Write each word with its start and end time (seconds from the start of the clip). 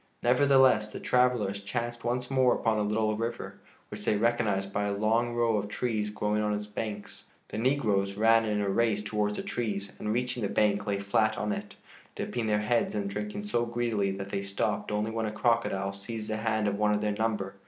Nevertheless, 0.23 0.91
the 0.91 0.99
travelers 0.99 1.61
chanced 1.63 2.03
once 2.03 2.31
more 2.31 2.55
upon 2.55 2.79
a 2.79 2.81
little 2.81 3.15
river, 3.15 3.59
which 3.89 4.03
they 4.03 4.17
recognized 4.17 4.73
by 4.73 4.85
a 4.85 4.93
long 4.97 5.35
row 5.35 5.57
of 5.57 5.67
trees 5.69 6.09
growing 6.09 6.41
on 6.41 6.55
its 6.55 6.65
banks. 6.65 7.25
The 7.49 7.59
negroes 7.59 8.15
ran 8.15 8.43
in 8.45 8.61
a 8.61 8.67
race 8.69 9.03
towards 9.03 9.35
the 9.35 9.43
trees 9.43 9.91
and, 9.99 10.11
reaching 10.11 10.41
the 10.41 10.49
bank, 10.49 10.87
lay 10.87 10.99
flat 10.99 11.37
on 11.37 11.51
it, 11.51 11.75
dipping 12.15 12.47
their 12.47 12.61
heads 12.61 12.95
and 12.95 13.11
drinking 13.11 13.43
so 13.43 13.67
greedily 13.67 14.09
that 14.13 14.29
they 14.29 14.41
stopped 14.41 14.91
only 14.91 15.11
when 15.11 15.27
a 15.27 15.31
crocodile 15.31 15.93
seized 15.93 16.31
the 16.31 16.37
hand 16.37 16.67
of 16.67 16.79
one 16.79 16.95
of 16.95 17.01
their 17.01 17.11
number. 17.13 17.53